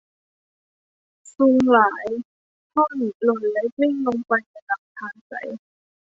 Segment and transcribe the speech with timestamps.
[1.35, 2.07] ซุงหลาย
[2.73, 5.33] ท่อนหล่นและกลิ้งลงไปในลำธารใส